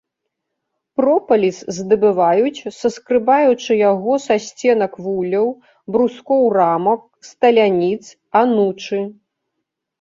Пропаліс 1.01 1.57
здабываюць, 1.77 2.65
саскрабаючы 2.79 3.71
яго 3.91 4.13
са 4.25 4.39
сценак 4.47 4.93
вулляў, 5.11 5.47
брускоў 5.93 6.41
рамак, 6.59 7.01
сталяніц, 7.31 8.03
анучы. 8.45 8.99